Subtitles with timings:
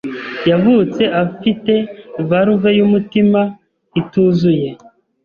[0.49, 1.73] Yavutse afite
[2.29, 3.41] valve yumutima
[4.01, 4.69] ituzuye.